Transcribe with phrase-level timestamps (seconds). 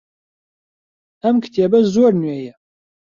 [1.23, 2.55] ئەم کتێبە زۆر نوێیە.